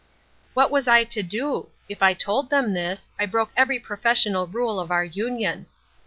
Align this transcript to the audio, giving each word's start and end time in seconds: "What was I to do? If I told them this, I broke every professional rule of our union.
"What 0.55 0.71
was 0.71 0.87
I 0.87 1.03
to 1.03 1.21
do? 1.21 1.69
If 1.87 2.01
I 2.01 2.15
told 2.15 2.49
them 2.49 2.73
this, 2.73 3.09
I 3.19 3.27
broke 3.27 3.51
every 3.55 3.77
professional 3.77 4.47
rule 4.47 4.79
of 4.79 4.89
our 4.89 5.05
union. 5.05 5.67